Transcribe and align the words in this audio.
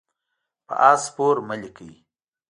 په 0.67 0.73
آس 0.91 1.01
سپور 1.07 1.35
مه 1.47 1.55
لیکئ. 1.61 1.91